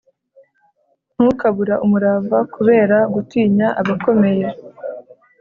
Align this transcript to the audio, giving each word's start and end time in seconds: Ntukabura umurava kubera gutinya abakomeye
Ntukabura 1.13 1.75
umurava 1.85 2.37
kubera 2.55 2.97
gutinya 3.13 3.67
abakomeye 3.81 4.47